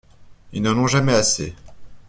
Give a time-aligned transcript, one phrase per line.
[0.51, 1.53] Ils n’en ont jamais assez.